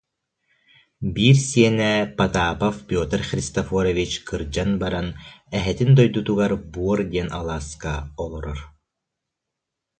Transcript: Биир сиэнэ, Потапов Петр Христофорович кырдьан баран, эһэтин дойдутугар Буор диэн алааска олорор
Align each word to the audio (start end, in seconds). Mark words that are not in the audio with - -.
Биир 1.15 1.37
сиэнэ, 1.49 1.91
Потапов 2.17 2.75
Петр 2.89 3.19
Христофорович 3.29 4.11
кырдьан 4.27 4.71
баран, 4.81 5.07
эһэтин 5.57 5.89
дойдутугар 5.97 6.51
Буор 6.73 6.99
диэн 7.11 7.29
алааска 7.39 7.93
олорор 8.23 8.59